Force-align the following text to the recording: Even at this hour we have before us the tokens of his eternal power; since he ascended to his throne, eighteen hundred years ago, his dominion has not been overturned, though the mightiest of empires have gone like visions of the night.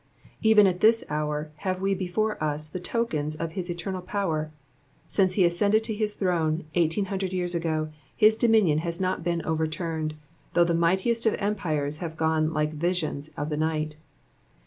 Even 0.41 0.65
at 0.65 0.79
this 0.79 1.03
hour 1.09 1.51
we 1.79 1.89
have 1.91 1.97
before 1.99 2.43
us 2.43 2.67
the 2.67 2.79
tokens 2.79 3.35
of 3.35 3.51
his 3.51 3.69
eternal 3.69 4.01
power; 4.01 4.49
since 5.07 5.35
he 5.35 5.45
ascended 5.45 5.83
to 5.83 5.93
his 5.93 6.15
throne, 6.15 6.65
eighteen 6.73 7.05
hundred 7.05 7.31
years 7.31 7.53
ago, 7.53 7.89
his 8.15 8.35
dominion 8.35 8.79
has 8.79 8.99
not 8.99 9.23
been 9.23 9.45
overturned, 9.45 10.15
though 10.55 10.63
the 10.65 10.73
mightiest 10.73 11.27
of 11.27 11.35
empires 11.35 11.99
have 11.99 12.17
gone 12.17 12.51
like 12.51 12.73
visions 12.73 13.29
of 13.37 13.49
the 13.51 13.57
night. 13.57 13.95